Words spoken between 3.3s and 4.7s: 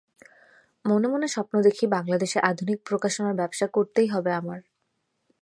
ব্যবসা করতেই হবে আমার।